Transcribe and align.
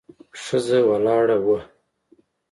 ښځه 0.43 0.79
ولاړه 0.89 1.37
وه. 1.45 1.59